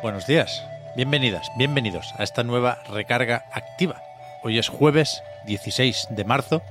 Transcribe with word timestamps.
Buenos 0.00 0.28
días, 0.28 0.64
bienvenidas, 0.94 1.50
bienvenidos 1.56 2.14
a 2.16 2.22
esta 2.22 2.44
nueva 2.44 2.78
recarga 2.88 3.46
activa. 3.52 4.00
Hoy 4.44 4.56
es 4.56 4.68
jueves 4.68 5.24
16 5.46 6.06
de 6.10 6.24
marzo 6.24 6.62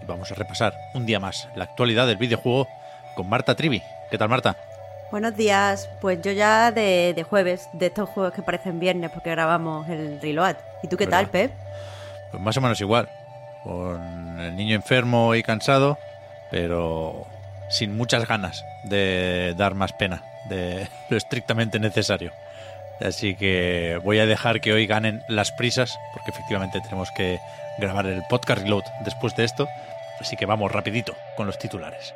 y 0.00 0.06
vamos 0.06 0.30
a 0.30 0.36
repasar 0.36 0.72
un 0.94 1.04
día 1.04 1.18
más 1.18 1.48
la 1.56 1.64
actualidad 1.64 2.06
del 2.06 2.16
videojuego 2.16 2.68
con 3.16 3.28
Marta 3.28 3.56
Trivi. 3.56 3.82
¿Qué 4.08 4.18
tal, 4.18 4.28
Marta? 4.28 4.56
Buenos 5.10 5.34
días, 5.36 5.88
pues 6.00 6.22
yo 6.22 6.30
ya 6.30 6.70
de, 6.70 7.12
de 7.12 7.22
jueves, 7.24 7.68
de 7.72 7.86
estos 7.86 8.08
juegos 8.08 8.32
que 8.32 8.42
parecen 8.42 8.78
viernes 8.78 9.10
porque 9.10 9.30
grabamos 9.30 9.88
el 9.88 10.20
Reload. 10.20 10.54
¿Y 10.84 10.86
tú 10.86 10.96
qué 10.96 11.08
tal. 11.08 11.26
Pep? 11.26 11.50
Pues 12.30 12.40
más 12.40 12.56
o 12.56 12.60
menos 12.60 12.80
igual, 12.80 13.08
con 13.64 14.38
el 14.38 14.54
niño 14.54 14.76
enfermo 14.76 15.34
y 15.34 15.42
cansado, 15.42 15.98
pero 16.52 17.26
sin 17.68 17.96
muchas 17.96 18.28
ganas 18.28 18.64
de 18.84 19.54
dar 19.56 19.74
más 19.74 19.92
pena 19.92 20.22
de 20.48 20.88
lo 21.10 21.16
estrictamente 21.16 21.80
necesario. 21.80 22.30
Así 23.00 23.36
que 23.36 24.00
voy 24.02 24.18
a 24.18 24.26
dejar 24.26 24.60
que 24.60 24.72
hoy 24.72 24.86
ganen 24.86 25.22
las 25.28 25.52
prisas, 25.52 25.98
porque 26.12 26.30
efectivamente 26.30 26.80
tenemos 26.80 27.10
que 27.16 27.38
grabar 27.78 28.06
el 28.06 28.22
podcast 28.28 28.62
reload 28.62 28.84
después 29.04 29.36
de 29.36 29.44
esto. 29.44 29.68
Así 30.20 30.36
que 30.36 30.46
vamos 30.46 30.72
rapidito 30.72 31.14
con 31.36 31.46
los 31.46 31.58
titulares. 31.58 32.14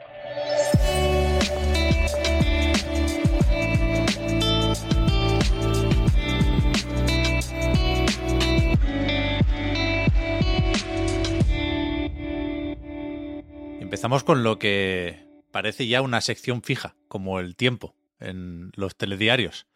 Empezamos 13.81 14.25
con 14.25 14.44
lo 14.44 14.59
que 14.59 15.27
parece 15.50 15.87
ya 15.87 16.00
una 16.00 16.20
sección 16.20 16.62
fija, 16.62 16.94
como 17.09 17.41
el 17.41 17.56
tiempo, 17.56 17.97
en 18.20 18.70
los 18.77 18.97
telediarios, 18.97 19.67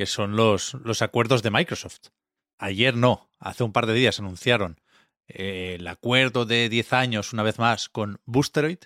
que 0.00 0.06
son 0.06 0.34
los, 0.34 0.72
los 0.82 1.02
acuerdos 1.02 1.42
de 1.42 1.50
Microsoft. 1.50 2.08
Ayer 2.56 2.96
no, 2.96 3.28
hace 3.38 3.64
un 3.64 3.72
par 3.74 3.84
de 3.84 3.92
días 3.92 4.18
anunciaron 4.18 4.80
eh, 5.28 5.76
el 5.78 5.86
acuerdo 5.86 6.46
de 6.46 6.70
10 6.70 6.94
años, 6.94 7.34
una 7.34 7.42
vez 7.42 7.58
más, 7.58 7.90
con 7.90 8.18
Boosteroid, 8.24 8.78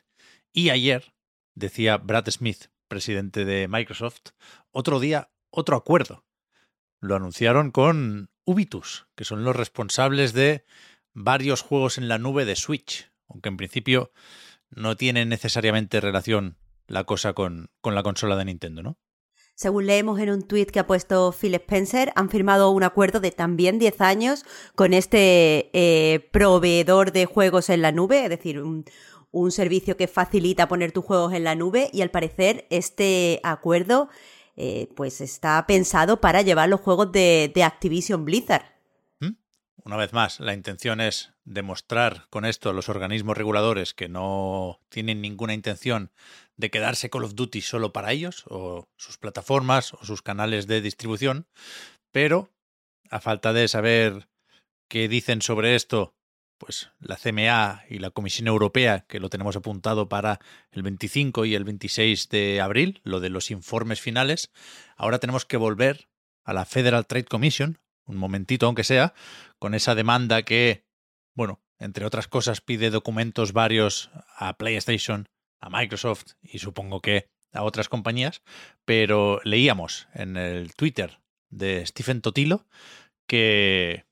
y 0.52 0.70
ayer, 0.70 1.14
decía 1.54 1.98
Brad 1.98 2.28
Smith, 2.30 2.64
presidente 2.88 3.44
de 3.44 3.68
Microsoft, 3.68 4.30
otro 4.72 4.98
día, 4.98 5.30
otro 5.50 5.76
acuerdo. 5.76 6.24
Lo 6.98 7.14
anunciaron 7.14 7.70
con 7.70 8.28
Ubitus, 8.44 9.06
que 9.14 9.24
son 9.24 9.44
los 9.44 9.54
responsables 9.54 10.32
de 10.32 10.64
varios 11.12 11.62
juegos 11.62 11.96
en 11.96 12.08
la 12.08 12.18
nube 12.18 12.44
de 12.44 12.56
Switch, 12.56 13.12
aunque 13.28 13.50
en 13.50 13.56
principio 13.56 14.10
no 14.68 14.96
tiene 14.96 15.26
necesariamente 15.26 16.00
relación 16.00 16.58
la 16.88 17.04
cosa 17.04 17.34
con, 17.34 17.70
con 17.80 17.94
la 17.94 18.02
consola 18.02 18.34
de 18.34 18.46
Nintendo, 18.46 18.82
¿no? 18.82 18.98
Según 19.54 19.86
leemos 19.86 20.18
en 20.18 20.30
un 20.30 20.42
tuit 20.42 20.70
que 20.70 20.80
ha 20.80 20.86
puesto 20.86 21.32
Phil 21.32 21.54
Spencer, 21.54 22.12
han 22.16 22.28
firmado 22.28 22.70
un 22.70 22.82
acuerdo 22.82 23.20
de 23.20 23.30
también 23.30 23.78
10 23.78 24.00
años 24.00 24.44
con 24.74 24.92
este 24.92 25.70
eh, 25.72 26.28
proveedor 26.32 27.12
de 27.12 27.26
juegos 27.26 27.70
en 27.70 27.80
la 27.82 27.92
nube, 27.92 28.24
es 28.24 28.30
decir, 28.30 28.60
un, 28.60 28.84
un 29.30 29.52
servicio 29.52 29.96
que 29.96 30.08
facilita 30.08 30.66
poner 30.66 30.90
tus 30.90 31.04
juegos 31.04 31.32
en 31.32 31.44
la 31.44 31.54
nube 31.54 31.88
y 31.92 32.02
al 32.02 32.10
parecer 32.10 32.66
este 32.70 33.40
acuerdo 33.44 34.08
eh, 34.56 34.88
pues 34.94 35.20
está 35.20 35.64
pensado 35.66 36.20
para 36.20 36.42
llevar 36.42 36.68
los 36.68 36.80
juegos 36.80 37.10
de, 37.10 37.50
de 37.54 37.64
Activision 37.64 38.24
Blizzard. 38.24 38.73
Una 39.84 39.96
vez 39.98 40.14
más, 40.14 40.40
la 40.40 40.54
intención 40.54 41.02
es 41.02 41.34
demostrar 41.44 42.26
con 42.30 42.46
esto 42.46 42.70
a 42.70 42.72
los 42.72 42.88
organismos 42.88 43.36
reguladores 43.36 43.92
que 43.92 44.08
no 44.08 44.80
tienen 44.88 45.20
ninguna 45.20 45.52
intención 45.52 46.10
de 46.56 46.70
quedarse 46.70 47.10
Call 47.10 47.24
of 47.24 47.34
Duty 47.34 47.60
solo 47.60 47.92
para 47.92 48.10
ellos, 48.10 48.44
o 48.48 48.88
sus 48.96 49.18
plataformas, 49.18 49.92
o 49.92 50.02
sus 50.04 50.22
canales 50.22 50.66
de 50.66 50.80
distribución, 50.80 51.46
pero 52.12 52.48
a 53.10 53.20
falta 53.20 53.52
de 53.52 53.68
saber 53.68 54.26
qué 54.88 55.06
dicen 55.06 55.42
sobre 55.42 55.74
esto, 55.74 56.14
pues 56.56 56.90
la 56.98 57.16
CMA 57.16 57.84
y 57.90 57.98
la 57.98 58.10
Comisión 58.10 58.48
Europea, 58.48 59.04
que 59.06 59.20
lo 59.20 59.28
tenemos 59.28 59.54
apuntado 59.54 60.08
para 60.08 60.40
el 60.70 60.82
25 60.82 61.44
y 61.44 61.54
el 61.54 61.64
26 61.64 62.30
de 62.30 62.62
abril, 62.62 63.02
lo 63.04 63.20
de 63.20 63.28
los 63.28 63.50
informes 63.50 64.00
finales, 64.00 64.50
ahora 64.96 65.18
tenemos 65.18 65.44
que 65.44 65.58
volver 65.58 66.08
a 66.42 66.54
la 66.54 66.64
Federal 66.64 67.06
Trade 67.06 67.26
Commission, 67.26 67.78
un 68.06 68.16
momentito 68.16 68.66
aunque 68.66 68.84
sea, 68.84 69.14
con 69.58 69.74
esa 69.74 69.94
demanda 69.94 70.42
que, 70.42 70.84
bueno, 71.34 71.60
entre 71.78 72.04
otras 72.04 72.28
cosas 72.28 72.60
pide 72.60 72.90
documentos 72.90 73.52
varios 73.52 74.10
a 74.36 74.56
PlayStation, 74.56 75.28
a 75.60 75.70
Microsoft 75.70 76.32
y 76.42 76.58
supongo 76.58 77.00
que 77.00 77.28
a 77.52 77.62
otras 77.62 77.88
compañías, 77.88 78.42
pero 78.84 79.40
leíamos 79.44 80.08
en 80.14 80.36
el 80.36 80.74
Twitter 80.74 81.20
de 81.50 81.86
Stephen 81.86 82.20
Totilo 82.20 82.66
que, 83.26 84.04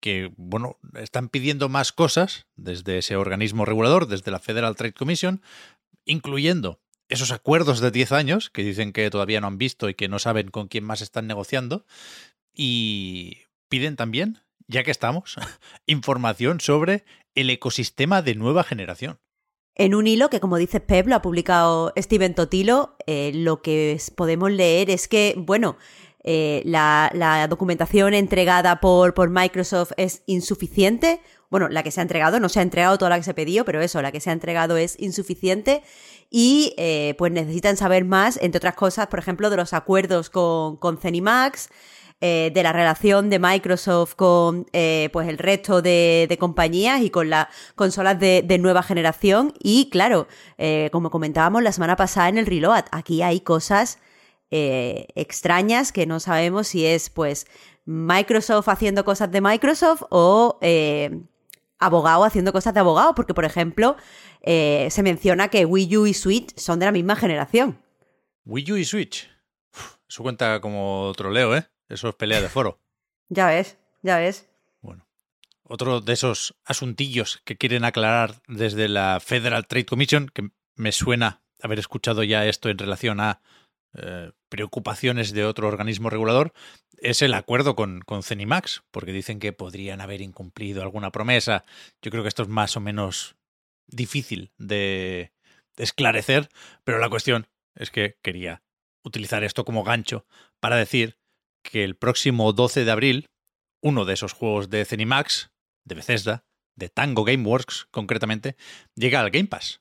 que 0.00 0.32
bueno, 0.36 0.78
están 0.94 1.28
pidiendo 1.28 1.68
más 1.68 1.92
cosas 1.92 2.46
desde 2.56 2.98
ese 2.98 3.16
organismo 3.16 3.64
regulador, 3.64 4.06
desde 4.06 4.30
la 4.30 4.38
Federal 4.38 4.76
Trade 4.76 4.92
Commission, 4.92 5.42
incluyendo 6.04 6.80
esos 7.08 7.32
acuerdos 7.32 7.80
de 7.80 7.90
10 7.90 8.12
años 8.12 8.50
que 8.50 8.62
dicen 8.62 8.92
que 8.92 9.10
todavía 9.10 9.40
no 9.40 9.48
han 9.48 9.58
visto 9.58 9.88
y 9.88 9.94
que 9.94 10.08
no 10.08 10.18
saben 10.18 10.48
con 10.48 10.68
quién 10.68 10.84
más 10.84 11.00
están 11.00 11.26
negociando, 11.26 11.84
y 12.54 13.38
piden 13.68 13.96
también, 13.96 14.38
ya 14.66 14.82
que 14.82 14.90
estamos, 14.90 15.36
información 15.86 16.60
sobre 16.60 17.04
el 17.34 17.50
ecosistema 17.50 18.22
de 18.22 18.34
nueva 18.34 18.64
generación. 18.64 19.18
En 19.74 19.94
un 19.94 20.06
hilo 20.06 20.28
que, 20.28 20.40
como 20.40 20.58
dice 20.58 20.80
Pep, 20.80 21.06
lo 21.06 21.16
ha 21.16 21.22
publicado 21.22 21.92
Steven 21.96 22.34
Totilo, 22.34 22.96
eh, 23.06 23.32
lo 23.34 23.62
que 23.62 23.98
podemos 24.14 24.50
leer 24.50 24.90
es 24.90 25.08
que, 25.08 25.34
bueno, 25.38 25.78
eh, 26.22 26.62
la, 26.66 27.46
documentación 27.48 28.12
entregada 28.12 28.80
por, 28.80 29.30
Microsoft 29.30 29.92
es 29.96 30.22
insuficiente. 30.26 31.20
Bueno, 31.48 31.68
la 31.68 31.82
que 31.82 31.90
se 31.90 32.00
ha 32.00 32.02
entregado, 32.02 32.38
no 32.40 32.48
se 32.48 32.60
ha 32.60 32.62
entregado 32.62 32.98
toda 32.98 33.08
la 33.10 33.16
que 33.16 33.24
se 33.24 33.34
pidió, 33.34 33.64
pero 33.64 33.80
eso, 33.80 34.02
la 34.02 34.12
que 34.12 34.20
se 34.20 34.30
ha 34.30 34.32
entregado 34.32 34.76
es 34.76 35.00
insuficiente. 35.00 35.82
Y 36.28 36.74
eh, 36.76 37.14
pues 37.18 37.32
necesitan 37.32 37.76
saber 37.76 38.04
más, 38.04 38.38
entre 38.40 38.58
otras 38.58 38.74
cosas, 38.74 39.06
por 39.06 39.18
ejemplo, 39.18 39.50
de 39.50 39.56
los 39.56 39.72
acuerdos 39.72 40.30
con, 40.30 40.76
con 40.76 40.98
Zenimax, 40.98 41.70
eh, 42.22 42.50
de 42.52 42.62
la 42.62 42.74
relación 42.74 43.30
de 43.30 43.38
Microsoft 43.38 44.14
con 44.14 44.66
eh, 44.74 45.08
pues 45.10 45.26
el 45.26 45.38
resto 45.38 45.80
de, 45.80 46.36
compañías 46.38 47.00
y 47.00 47.08
con 47.08 47.30
las 47.30 47.46
consolas 47.76 48.20
de, 48.20 48.58
nueva 48.60 48.82
generación. 48.82 49.54
Y 49.58 49.88
claro, 49.88 50.28
eh, 50.58 50.90
como 50.92 51.10
comentábamos 51.10 51.62
la 51.62 51.72
semana 51.72 51.96
pasada 51.96 52.28
en 52.28 52.36
el 52.36 52.44
Reload, 52.44 52.84
aquí 52.92 53.22
hay 53.22 53.40
cosas 53.40 53.98
extrañas 54.52 55.92
que 55.92 56.06
no 56.06 56.18
sabemos 56.18 56.66
si 56.66 56.84
es 56.84 57.08
pues 57.08 57.46
Microsoft 57.84 58.68
haciendo 58.68 59.04
cosas 59.04 59.30
de 59.30 59.40
Microsoft 59.40 60.02
o 60.10 60.58
abogado 61.78 62.24
haciendo 62.24 62.52
cosas 62.52 62.74
de 62.74 62.80
abogado, 62.80 63.14
porque 63.14 63.32
por 63.32 63.44
ejemplo 63.44 63.96
se 64.44 65.02
menciona 65.04 65.48
que 65.48 65.64
Wii 65.64 65.96
U 65.96 66.06
y 66.06 66.14
Switch 66.14 66.52
son 66.58 66.80
de 66.80 66.86
la 66.86 66.92
misma 66.92 67.14
generación. 67.14 67.80
Wii 68.44 68.72
U 68.72 68.76
y 68.76 68.84
Switch. 68.84 69.30
Eso 70.08 70.24
cuenta 70.24 70.60
como 70.60 71.12
troleo, 71.16 71.56
¿eh? 71.56 71.70
Eso 71.90 72.08
es 72.08 72.14
pelea 72.14 72.40
de 72.40 72.48
foro. 72.48 72.80
Ya 73.28 73.48
ves, 73.48 73.76
ya 74.02 74.18
ves. 74.18 74.48
Bueno, 74.80 75.06
otro 75.64 76.00
de 76.00 76.12
esos 76.12 76.54
asuntillos 76.64 77.42
que 77.44 77.56
quieren 77.56 77.84
aclarar 77.84 78.42
desde 78.48 78.88
la 78.88 79.20
Federal 79.20 79.66
Trade 79.66 79.86
Commission, 79.86 80.30
que 80.32 80.50
me 80.76 80.92
suena 80.92 81.42
haber 81.60 81.78
escuchado 81.78 82.22
ya 82.22 82.46
esto 82.46 82.70
en 82.70 82.78
relación 82.78 83.20
a 83.20 83.42
eh, 83.94 84.30
preocupaciones 84.48 85.32
de 85.32 85.44
otro 85.44 85.68
organismo 85.68 86.10
regulador, 86.10 86.52
es 86.98 87.22
el 87.22 87.34
acuerdo 87.34 87.74
con, 87.74 88.00
con 88.02 88.22
Cenimax, 88.22 88.82
porque 88.90 89.12
dicen 89.12 89.40
que 89.40 89.52
podrían 89.52 90.00
haber 90.00 90.20
incumplido 90.20 90.82
alguna 90.82 91.10
promesa. 91.10 91.64
Yo 92.02 92.10
creo 92.10 92.22
que 92.22 92.28
esto 92.28 92.42
es 92.42 92.48
más 92.48 92.76
o 92.76 92.80
menos 92.80 93.36
difícil 93.88 94.52
de 94.58 95.32
esclarecer, 95.76 96.48
pero 96.84 96.98
la 96.98 97.08
cuestión 97.08 97.48
es 97.74 97.90
que 97.90 98.16
quería 98.22 98.62
utilizar 99.02 99.42
esto 99.44 99.64
como 99.64 99.82
gancho 99.82 100.26
para 100.60 100.76
decir 100.76 101.19
que 101.70 101.84
el 101.84 101.96
próximo 101.96 102.52
12 102.52 102.84
de 102.84 102.90
abril 102.90 103.26
uno 103.82 104.04
de 104.04 104.14
esos 104.14 104.32
juegos 104.32 104.68
de 104.68 104.84
Zenimax, 104.84 105.50
de 105.86 105.94
Bethesda, 105.94 106.44
de 106.76 106.88
Tango 106.88 107.24
Gameworks 107.24 107.86
concretamente, 107.90 108.56
llega 108.94 109.20
al 109.20 109.30
Game 109.30 109.48
Pass. 109.48 109.80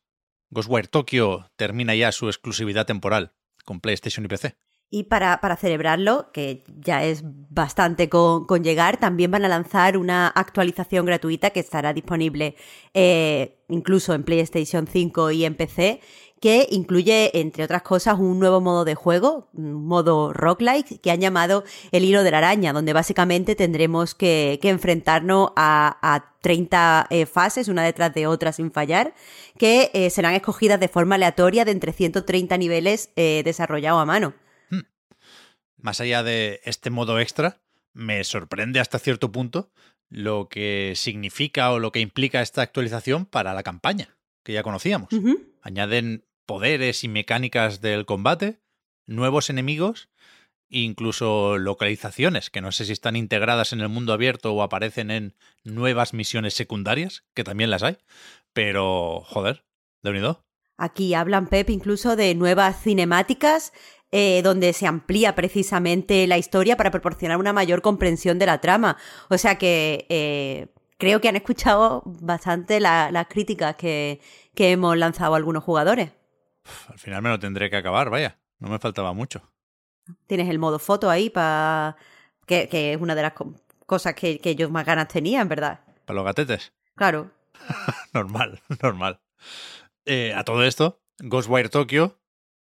Ghostwire 0.51 0.87
Tokyo 0.87 1.49
termina 1.57 1.95
ya 1.95 2.11
su 2.11 2.27
exclusividad 2.27 2.85
temporal 2.85 3.33
con 3.65 3.81
PlayStation 3.81 4.25
y 4.25 4.29
PC. 4.29 4.57
Y 4.91 5.03
para, 5.03 5.39
para 5.39 5.55
celebrarlo, 5.55 6.31
que 6.31 6.63
ya 6.79 7.03
es 7.03 7.21
bastante 7.23 8.09
con, 8.09 8.45
con, 8.45 8.63
llegar, 8.63 8.97
también 8.97 9.29
van 9.29 9.45
a 9.45 9.47
lanzar 9.47 9.97
una 9.97 10.27
actualización 10.27 11.05
gratuita 11.05 11.51
que 11.51 11.59
estará 11.59 11.93
disponible 11.93 12.55
eh, 12.95 13.59
incluso 13.69 14.15
en 14.15 14.23
PlayStation 14.23 14.87
5 14.87 15.31
y 15.31 15.45
en 15.45 15.55
PC, 15.55 16.01
que 16.39 16.67
incluye, 16.71 17.37
entre 17.37 17.63
otras 17.63 17.81
cosas, 17.81 18.17
un 18.17 18.39
nuevo 18.39 18.61
modo 18.61 18.85
de 18.85 18.95
juego, 18.95 19.49
un 19.53 19.85
modo 19.85 20.31
roguelike, 20.33 21.01
que 21.01 21.11
han 21.11 21.19
llamado 21.19 21.63
el 21.91 22.05
hilo 22.05 22.23
de 22.23 22.31
la 22.31 22.37
araña, 22.37 22.73
donde 22.73 22.93
básicamente 22.93 23.55
tendremos 23.55 24.15
que, 24.15 24.59
enfrentarnos 24.63 25.51
a, 25.55 25.97
a 26.01 26.33
30 26.41 27.07
eh, 27.09 27.25
fases, 27.25 27.67
una 27.67 27.83
detrás 27.83 28.13
de 28.13 28.27
otra 28.27 28.53
sin 28.53 28.71
fallar, 28.71 29.13
que 29.57 29.91
eh, 29.93 30.09
serán 30.09 30.33
escogidas 30.33 30.79
de 30.79 30.87
forma 30.87 31.15
aleatoria 31.15 31.65
de 31.65 31.71
entre 31.71 31.91
130 31.91 32.57
niveles 32.57 33.11
eh, 33.15 33.41
desarrollados 33.43 34.01
a 34.01 34.05
mano. 34.05 34.33
Más 35.81 36.01
allá 36.01 36.23
de 36.23 36.61
este 36.63 36.89
modo 36.89 37.19
extra, 37.19 37.61
me 37.93 38.23
sorprende 38.23 38.79
hasta 38.79 38.99
cierto 38.99 39.31
punto 39.31 39.71
lo 40.09 40.49
que 40.49 40.93
significa 40.95 41.71
o 41.71 41.79
lo 41.79 41.91
que 41.91 41.99
implica 41.99 42.41
esta 42.41 42.61
actualización 42.61 43.25
para 43.25 43.53
la 43.53 43.63
campaña 43.63 44.17
que 44.43 44.53
ya 44.53 44.63
conocíamos. 44.63 45.11
Uh 45.13 45.21
-huh. 45.21 45.45
Añaden 45.61 46.25
poderes 46.45 47.03
y 47.03 47.07
mecánicas 47.07 47.81
del 47.81 48.05
combate, 48.05 48.59
nuevos 49.05 49.49
enemigos 49.49 50.09
incluso 50.69 51.57
localizaciones 51.57 52.49
que 52.49 52.61
no 52.61 52.71
sé 52.71 52.85
si 52.85 52.93
están 52.93 53.15
integradas 53.15 53.73
en 53.73 53.81
el 53.81 53.89
mundo 53.89 54.13
abierto 54.13 54.53
o 54.53 54.61
aparecen 54.61 55.11
en 55.11 55.35
nuevas 55.63 56.13
misiones 56.13 56.53
secundarias, 56.53 57.23
que 57.33 57.43
también 57.43 57.71
las 57.71 57.83
hay, 57.83 57.97
pero 58.53 59.21
joder, 59.25 59.65
de 60.03 60.11
unido. 60.11 60.45
Aquí 60.77 61.13
hablan, 61.13 61.47
Pep, 61.47 61.69
incluso 61.69 62.15
de 62.15 62.33
nuevas 62.35 62.81
cinemáticas 62.81 63.73
eh, 64.11 64.41
donde 64.43 64.73
se 64.73 64.87
amplía 64.87 65.35
precisamente 65.35 66.25
la 66.27 66.37
historia 66.37 66.77
para 66.77 66.91
proporcionar 66.91 67.37
una 67.37 67.53
mayor 67.53 67.81
comprensión 67.81 68.39
de 68.39 68.45
la 68.47 68.59
trama. 68.59 68.97
O 69.29 69.37
sea 69.37 69.57
que 69.57 70.07
eh, 70.09 70.67
creo 70.97 71.21
que 71.21 71.29
han 71.29 71.35
escuchado 71.35 72.03
bastante 72.05 72.79
las 72.79 73.11
la 73.11 73.25
críticas 73.25 73.75
que, 73.75 74.19
que 74.55 74.71
hemos 74.71 74.97
lanzado 74.97 75.35
algunos 75.35 75.63
jugadores. 75.63 76.11
Uf, 76.65 76.91
al 76.91 76.99
final 76.99 77.21
me 77.21 77.29
lo 77.29 77.39
tendré 77.39 77.69
que 77.69 77.77
acabar, 77.77 78.09
vaya. 78.09 78.39
No 78.59 78.69
me 78.69 78.79
faltaba 78.79 79.13
mucho. 79.13 79.41
Tienes 80.27 80.49
el 80.49 80.59
modo 80.59 80.79
foto 80.79 81.09
ahí 81.09 81.29
para... 81.29 81.95
Que, 82.45 82.67
que, 82.67 82.93
es 82.93 83.01
una 83.01 83.13
de 83.13 83.21
las 83.21 83.33
co 83.33 83.53
cosas 83.85 84.15
que, 84.15 84.39
que, 84.39 84.55
yo 84.55 84.69
más 84.69 84.85
ganas 84.85 85.07
tenía, 85.07 85.41
en 85.41 85.49
verdad. 85.49 85.81
¿Para 86.05 86.15
los 86.15 86.25
gatetes? 86.25 86.73
Claro. 86.95 87.31
normal, 88.13 88.61
normal. 88.81 89.19
Eh, 90.05 90.33
a 90.35 90.43
todo 90.43 90.63
esto, 90.63 91.01
Ghostwire 91.19 91.69
Tokyo 91.69 92.19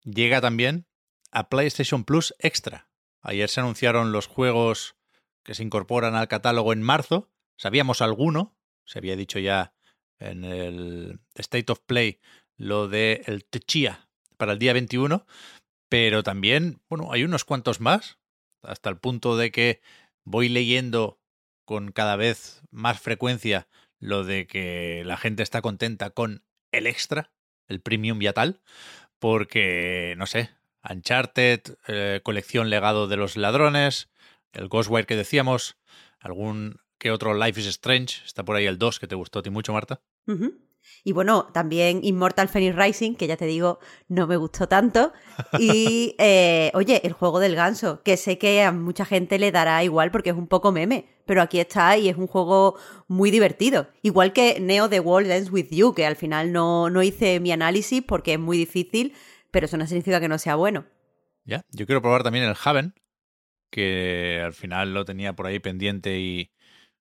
llega 0.04 0.40
también 0.40 0.86
a 1.34 1.48
PlayStation 1.48 2.04
Plus 2.04 2.34
Extra. 2.38 2.88
Ayer 3.20 3.48
se 3.50 3.60
anunciaron 3.60 4.12
los 4.12 4.26
juegos 4.26 4.96
que 5.42 5.54
se 5.54 5.62
incorporan 5.62 6.14
al 6.14 6.28
catálogo 6.28 6.72
en 6.72 6.82
marzo. 6.82 7.30
Sabíamos 7.56 8.00
alguno, 8.00 8.56
se 8.84 8.98
había 8.98 9.16
dicho 9.16 9.38
ya 9.38 9.74
en 10.18 10.44
el 10.44 11.20
State 11.34 11.70
of 11.70 11.80
Play 11.80 12.20
lo 12.56 12.88
de 12.88 13.22
el 13.26 13.44
Techia 13.44 14.08
para 14.36 14.52
el 14.52 14.58
día 14.58 14.72
21, 14.72 15.26
pero 15.88 16.22
también, 16.22 16.80
bueno, 16.88 17.12
hay 17.12 17.24
unos 17.24 17.44
cuantos 17.44 17.80
más, 17.80 18.18
hasta 18.62 18.90
el 18.90 18.98
punto 18.98 19.36
de 19.36 19.50
que 19.50 19.82
voy 20.24 20.48
leyendo 20.48 21.20
con 21.64 21.92
cada 21.92 22.16
vez 22.16 22.62
más 22.70 23.00
frecuencia 23.00 23.68
lo 23.98 24.24
de 24.24 24.46
que 24.46 25.02
la 25.04 25.16
gente 25.16 25.42
está 25.42 25.62
contenta 25.62 26.10
con 26.10 26.44
el 26.72 26.86
extra, 26.86 27.32
el 27.68 27.80
premium 27.80 28.20
ya 28.20 28.32
tal, 28.32 28.60
porque, 29.18 30.14
no 30.18 30.26
sé, 30.26 30.50
Uncharted, 30.88 31.60
eh, 31.88 32.20
colección 32.22 32.70
legado 32.70 33.08
de 33.08 33.16
los 33.16 33.36
ladrones, 33.36 34.08
el 34.52 34.68
Ghostwire 34.68 35.06
que 35.06 35.16
decíamos, 35.16 35.76
algún 36.20 36.80
que 36.98 37.10
otro 37.10 37.34
Life 37.34 37.60
is 37.60 37.66
Strange, 37.66 38.22
está 38.24 38.44
por 38.44 38.56
ahí 38.56 38.66
el 38.66 38.78
2 38.78 38.98
que 38.98 39.06
te 39.06 39.14
gustó 39.14 39.40
a 39.40 39.42
ti 39.42 39.50
mucho, 39.50 39.72
Marta. 39.72 40.00
Uh 40.26 40.32
-huh. 40.32 40.64
Y 41.02 41.12
bueno, 41.12 41.48
también 41.52 42.00
Immortal 42.02 42.48
Phoenix 42.48 42.76
Rising, 42.76 43.14
que 43.14 43.26
ya 43.26 43.36
te 43.36 43.46
digo, 43.46 43.78
no 44.08 44.26
me 44.26 44.36
gustó 44.36 44.68
tanto. 44.68 45.12
Y 45.58 46.14
eh, 46.18 46.70
oye, 46.74 47.00
el 47.04 47.12
juego 47.12 47.40
del 47.40 47.54
ganso, 47.54 48.02
que 48.02 48.16
sé 48.16 48.38
que 48.38 48.62
a 48.62 48.72
mucha 48.72 49.04
gente 49.04 49.38
le 49.38 49.52
dará 49.52 49.82
igual 49.84 50.10
porque 50.10 50.30
es 50.30 50.36
un 50.36 50.46
poco 50.46 50.72
meme, 50.72 51.06
pero 51.26 51.42
aquí 51.42 51.60
está 51.60 51.96
y 51.96 52.08
es 52.08 52.16
un 52.16 52.26
juego 52.26 52.76
muy 53.08 53.30
divertido. 53.30 53.88
Igual 54.02 54.32
que 54.32 54.60
Neo 54.60 54.88
The 54.88 55.00
World 55.00 55.30
Ends 55.30 55.50
With 55.50 55.68
You, 55.70 55.94
que 55.94 56.06
al 56.06 56.16
final 56.16 56.52
no, 56.52 56.90
no 56.90 57.02
hice 57.02 57.40
mi 57.40 57.52
análisis 57.52 58.02
porque 58.02 58.34
es 58.34 58.40
muy 58.40 58.56
difícil, 58.56 59.14
pero 59.54 59.66
eso 59.66 59.76
no 59.76 59.86
significa 59.86 60.18
que 60.18 60.26
no 60.26 60.36
sea 60.36 60.56
bueno. 60.56 60.84
Ya, 61.44 61.64
yo 61.70 61.86
quiero 61.86 62.02
probar 62.02 62.24
también 62.24 62.44
el 62.44 62.56
Haven, 62.60 62.92
que 63.70 64.42
al 64.44 64.52
final 64.52 64.92
lo 64.92 65.04
tenía 65.04 65.34
por 65.34 65.46
ahí 65.46 65.60
pendiente 65.60 66.18
y 66.18 66.50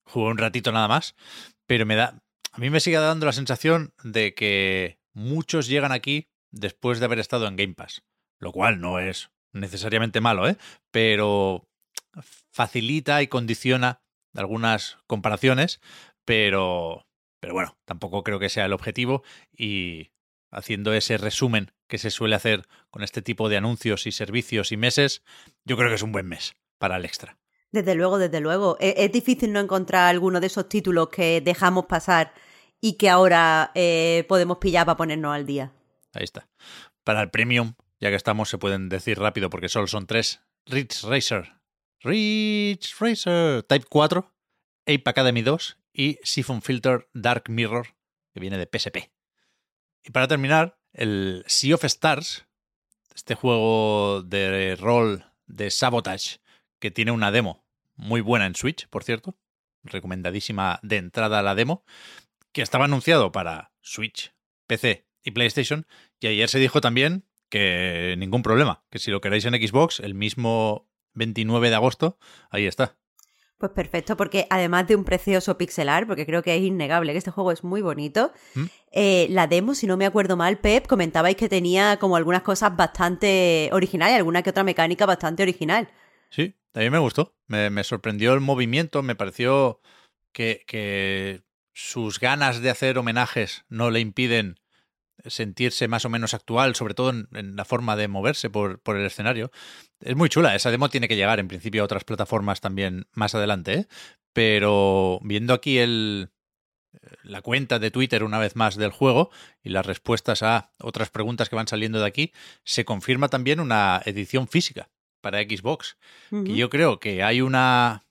jugué 0.06 0.30
un 0.30 0.38
ratito 0.38 0.72
nada 0.72 0.88
más, 0.88 1.16
pero 1.66 1.88
me 1.88 1.96
da, 1.96 2.22
a 2.52 2.58
mí 2.60 2.70
me 2.70 2.80
sigue 2.80 2.98
dando 2.98 3.26
la 3.26 3.32
sensación 3.32 3.96
de 4.04 4.36
que 4.36 5.00
muchos 5.14 5.66
llegan 5.66 5.92
aquí 5.92 6.30
después 6.52 7.00
de 7.00 7.06
haber 7.06 7.18
estado 7.18 7.48
en 7.48 7.56
Game 7.56 7.74
Pass, 7.74 8.04
lo 8.38 8.52
cual 8.52 8.80
no 8.80 9.00
es 9.00 9.32
necesariamente 9.52 10.22
malo, 10.22 10.48
¿eh? 10.48 10.56
Pero 10.92 11.68
facilita 12.52 13.24
y 13.24 13.28
condiciona 13.30 14.04
algunas 14.36 15.00
comparaciones, 15.08 15.82
pero, 16.24 17.08
pero 17.40 17.56
bueno, 17.56 17.80
tampoco 17.86 18.24
creo 18.24 18.38
que 18.38 18.50
sea 18.50 18.66
el 18.66 18.74
objetivo 18.74 19.24
y 19.52 20.12
haciendo 20.54 20.94
ese 20.94 21.18
resumen 21.18 21.72
que 21.88 21.98
se 21.98 22.12
suele 22.12 22.36
hacer 22.36 22.68
con 22.90 23.04
este 23.04 23.22
tipo 23.22 23.50
de 23.50 23.58
anuncios 23.58 24.08
y 24.08 24.12
servicios 24.12 24.72
y 24.72 24.78
meses, 24.78 25.24
yo 25.66 25.76
creo 25.76 25.90
que 25.90 25.96
es 25.96 26.04
un 26.04 26.12
buen 26.12 26.28
mes 26.28 26.56
para 26.78 26.98
el 26.98 27.06
extra. 27.06 27.38
Desde 27.72 27.96
luego, 27.96 28.20
desde 28.20 28.40
luego. 28.40 28.78
Es, 28.80 28.94
es 28.98 29.12
difícil 29.12 29.52
no 29.52 29.60
encontrar 29.60 30.08
alguno 30.08 30.40
de 30.40 30.48
esos 30.48 30.70
títulos 30.70 31.10
que 31.10 31.42
dejamos 31.42 31.86
pasar 31.88 32.34
y 32.80 32.94
que 32.98 33.10
ahora 33.10 33.72
eh, 33.76 34.26
podemos 34.28 34.58
pillar 34.58 34.86
para 34.86 34.98
ponernos 34.98 35.34
al 35.34 35.46
día. 35.46 35.72
Ahí 36.14 36.24
está. 36.24 36.48
Para 37.04 37.22
el 37.22 37.30
premium, 37.30 37.74
ya 38.00 38.10
que 38.10 38.16
estamos, 38.16 38.50
se 38.50 38.58
pueden 38.58 38.90
decir 38.90 39.18
rápido 39.18 39.50
porque 39.50 39.70
solo 39.70 39.88
son 39.88 40.06
tres. 40.06 40.42
Ridge 40.66 41.04
Racer. 41.04 41.54
Ridge 42.02 42.96
Racer. 43.00 43.64
Type 43.64 43.86
4. 43.90 44.30
Ape 44.86 45.04
Academy 45.06 45.42
2 45.42 45.78
y 45.94 46.20
Siphon 46.24 46.62
Filter 46.62 47.08
Dark 47.14 47.50
Mirror, 47.50 47.96
que 48.34 48.42
viene 48.42 48.58
de 48.58 48.68
PSP. 48.68 49.13
Y 50.04 50.12
para 50.12 50.28
terminar, 50.28 50.78
el 50.92 51.44
Sea 51.48 51.76
of 51.76 51.86
Stars, 51.86 52.46
este 53.16 53.36
juego 53.36 54.22
de 54.24 54.76
rol 54.76 55.26
de 55.48 55.72
Sabotage, 55.72 56.40
que 56.80 56.92
tiene 56.92 57.12
una 57.12 57.32
demo 57.32 57.66
muy 57.96 58.22
buena 58.22 58.46
en 58.46 58.56
Switch, 58.56 58.88
por 58.90 59.04
cierto, 59.04 59.38
recomendadísima 59.84 60.80
de 60.84 60.98
entrada 60.98 61.42
la 61.42 61.56
demo, 61.56 61.86
que 62.52 62.62
estaba 62.62 62.86
anunciado 62.86 63.32
para 63.32 63.72
Switch, 63.82 64.34
PC 64.68 65.08
y 65.24 65.32
PlayStation, 65.32 65.88
y 66.20 66.28
ayer 66.28 66.50
se 66.50 66.60
dijo 66.60 66.82
también 66.82 67.26
que 67.50 68.16
ningún 68.18 68.44
problema, 68.44 68.84
que 68.90 69.00
si 69.00 69.12
lo 69.12 69.22
queréis 69.22 69.46
en 69.46 69.54
Xbox, 69.54 70.00
el 70.00 70.16
mismo 70.16 70.90
29 71.14 71.70
de 71.70 71.76
agosto, 71.76 72.18
ahí 72.50 72.66
está. 72.66 72.98
Pues 73.64 73.72
perfecto, 73.72 74.18
porque 74.18 74.46
además 74.50 74.88
de 74.88 74.98
un 74.98 75.06
precioso 75.06 75.58
pixelar, 75.58 76.06
porque 76.06 76.26
creo 76.26 76.44
que 76.44 76.54
es 76.54 76.62
innegable 76.62 77.14
que 77.14 77.18
este 77.18 77.32
juego 77.32 77.50
es 77.54 77.64
muy 77.64 77.82
bonito, 77.82 78.34
¿Mm? 78.56 78.64
eh, 78.92 79.28
la 79.30 79.48
demo, 79.48 79.74
si 79.74 79.88
no 79.88 79.96
me 79.96 80.06
acuerdo 80.06 80.36
mal, 80.36 80.58
Pep, 80.58 80.86
comentabais 80.86 81.38
que 81.38 81.48
tenía 81.48 81.96
como 81.96 82.18
algunas 82.18 82.42
cosas 82.42 82.76
bastante 82.76 83.70
originales, 83.72 84.18
alguna 84.18 84.44
que 84.44 84.50
otra 84.50 84.66
mecánica 84.66 85.06
bastante 85.06 85.44
original. 85.44 85.88
Sí, 86.30 86.56
a 86.74 86.80
mí 86.80 86.90
me 86.90 86.98
gustó, 86.98 87.38
me, 87.48 87.70
me 87.70 87.86
sorprendió 87.86 88.34
el 88.34 88.42
movimiento, 88.42 89.02
me 89.02 89.16
pareció 89.16 89.80
que, 90.34 90.66
que 90.68 91.44
sus 91.72 92.20
ganas 92.20 92.62
de 92.62 92.70
hacer 92.70 92.98
homenajes 92.98 93.64
no 93.70 93.92
le 93.92 94.02
impiden 94.02 94.60
sentirse 95.26 95.88
más 95.88 96.06
o 96.06 96.10
menos 96.10 96.34
actual, 96.34 96.76
sobre 96.76 96.94
todo 96.94 97.10
en, 97.10 97.28
en 97.34 97.56
la 97.56 97.66
forma 97.66 97.96
de 97.96 98.08
moverse 98.08 98.50
por, 98.50 98.80
por, 98.80 98.98
el 98.98 99.06
escenario. 99.06 99.52
Es 100.02 100.16
muy 100.16 100.30
chula, 100.30 100.56
esa 100.56 100.72
demo 100.72 100.90
tiene 100.90 101.08
que 101.08 101.16
llegar 101.16 101.40
en 101.40 101.48
principio 101.48 101.82
a 101.82 101.86
otras 101.86 102.04
plataformas 102.04 102.62
también 102.62 103.08
más 103.14 103.36
adelante, 103.36 103.74
¿eh? 103.74 103.88
pero 104.34 105.20
viendo 105.24 105.54
aquí 105.54 105.78
el, 105.80 106.30
la 107.24 107.42
cuenta 107.42 107.80
de 107.80 107.92
Twitter 107.92 108.24
una 108.24 108.40
vez 108.40 108.56
más 108.56 108.76
del 108.76 108.92
juego 108.92 109.32
y 109.64 109.70
las 109.70 109.86
respuestas 109.86 110.44
a 110.44 110.72
otras 110.80 111.10
preguntas 111.10 111.50
que 111.50 111.56
van 111.56 111.68
saliendo 111.68 112.00
de 112.00 112.08
aquí, 112.08 112.34
se 112.64 112.86
confirma 112.86 113.30
también 113.30 113.60
una 113.60 114.02
edición 114.06 114.48
física 114.48 114.90
para 115.22 115.42
Xbox. 115.42 115.98
Uh 116.32 116.38
-huh. 116.38 116.50
Y 116.50 116.56
yo 116.58 116.70
creo 116.70 117.00
que 117.00 117.24
hay 117.24 117.42
una, 117.42 118.06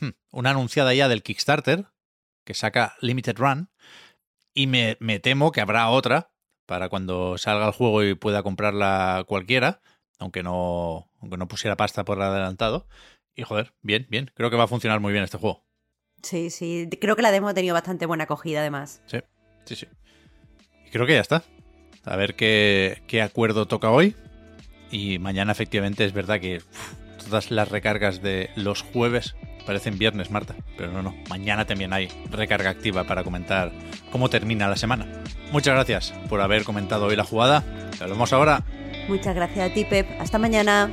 hmm, 0.00 0.10
una 0.30 0.50
anunciada 0.50 0.92
ya 0.94 1.08
del 1.08 1.22
Kickstarter 1.22 1.86
que 2.44 2.54
saca 2.54 2.96
Limited 3.00 3.36
Run 3.36 3.70
y 4.58 4.66
me, 4.66 4.96
me, 4.98 5.20
temo 5.20 5.52
que 5.52 5.60
habrá 5.60 5.88
otra 5.88 6.32
para 6.66 6.88
cuando 6.88 7.38
salga 7.38 7.68
el 7.68 7.72
juego 7.72 8.02
y 8.02 8.16
pueda 8.16 8.42
comprarla 8.42 9.24
cualquiera, 9.28 9.80
aunque 10.18 10.42
no, 10.42 11.12
aunque 11.20 11.36
no 11.36 11.46
pusiera 11.46 11.76
pasta 11.76 12.04
por 12.04 12.20
adelantado. 12.20 12.88
Y 13.36 13.44
joder, 13.44 13.72
bien, 13.82 14.08
bien. 14.10 14.32
Creo 14.34 14.50
que 14.50 14.56
va 14.56 14.64
a 14.64 14.68
funcionar 14.68 14.98
muy 14.98 15.12
bien 15.12 15.22
este 15.22 15.38
juego. 15.38 15.64
Sí, 16.24 16.50
sí. 16.50 16.88
Creo 17.00 17.14
que 17.14 17.22
la 17.22 17.30
demo 17.30 17.48
ha 17.48 17.54
tenido 17.54 17.72
bastante 17.72 18.04
buena 18.04 18.24
acogida 18.24 18.58
además. 18.58 19.00
Sí, 19.06 19.20
sí, 19.64 19.76
sí. 19.76 19.86
Y 20.86 20.90
creo 20.90 21.06
que 21.06 21.14
ya 21.14 21.20
está. 21.20 21.44
A 22.04 22.16
ver 22.16 22.34
qué, 22.34 23.04
qué 23.06 23.22
acuerdo 23.22 23.68
toca 23.68 23.92
hoy. 23.92 24.16
Y 24.90 25.20
mañana 25.20 25.52
efectivamente 25.52 26.04
es 26.04 26.12
verdad 26.12 26.40
que 26.40 26.62
todas 27.24 27.52
las 27.52 27.68
recargas 27.68 28.22
de 28.22 28.50
los 28.56 28.82
jueves 28.82 29.36
parecen 29.68 29.98
viernes, 29.98 30.30
Marta. 30.30 30.54
Pero 30.78 30.90
no, 30.90 31.02
no. 31.02 31.14
Mañana 31.28 31.66
también 31.66 31.92
hay 31.92 32.08
recarga 32.30 32.70
activa 32.70 33.04
para 33.04 33.22
comentar 33.22 33.70
cómo 34.10 34.30
termina 34.30 34.66
la 34.66 34.76
semana. 34.76 35.06
Muchas 35.52 35.74
gracias 35.74 36.14
por 36.30 36.40
haber 36.40 36.64
comentado 36.64 37.04
hoy 37.04 37.16
la 37.16 37.24
jugada. 37.24 37.62
Te 37.98 38.06
vemos 38.06 38.32
ahora. 38.32 38.64
Muchas 39.08 39.34
gracias 39.34 39.70
a 39.70 39.74
ti, 39.74 39.84
Pep. 39.84 40.08
Hasta 40.18 40.38
mañana. 40.38 40.90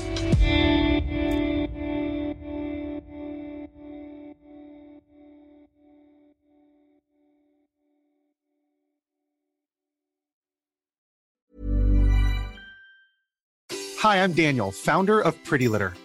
Hi, 14.04 14.18
I'm 14.18 14.34
Daniel, 14.34 14.74
founder 14.74 15.22
of 15.22 15.34
Pretty 15.46 15.70
Litter. 15.70 15.94